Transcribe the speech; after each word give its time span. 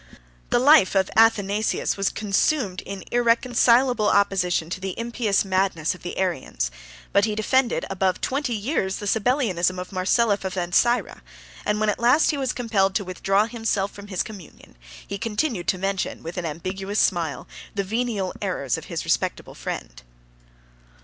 The 0.49 0.57
life 0.57 0.95
of 0.95 1.11
Athanasius 1.15 1.95
was 1.95 2.09
consumed 2.09 2.81
in 2.87 3.03
irreconcilable 3.11 4.07
opposition 4.09 4.71
to 4.71 4.79
the 4.79 4.97
impious 4.97 5.45
madness 5.45 5.93
of 5.93 6.01
the 6.01 6.17
Arians; 6.17 6.71
61 7.13 7.13
but 7.13 7.25
he 7.25 7.35
defended 7.35 7.85
above 7.87 8.19
twenty 8.19 8.55
years 8.55 8.95
the 8.95 9.05
Sabellianism 9.05 9.77
of 9.77 9.91
Marcellus 9.91 10.43
of 10.43 10.55
Ancyra; 10.57 11.21
and 11.67 11.79
when 11.79 11.89
at 11.89 11.99
last 11.99 12.31
he 12.31 12.37
was 12.39 12.51
compelled 12.51 12.95
to 12.95 13.05
withdraw 13.05 13.45
himself 13.45 13.91
from 13.91 14.07
his 14.07 14.23
communion, 14.23 14.75
he 15.05 15.19
continued 15.19 15.67
to 15.67 15.77
mention, 15.77 16.23
with 16.23 16.35
an 16.39 16.47
ambiguous 16.47 16.99
smile, 16.99 17.47
the 17.75 17.83
venial 17.83 18.33
errors 18.41 18.79
of 18.79 18.85
his 18.85 19.05
respectable 19.05 19.53
friend. 19.53 20.01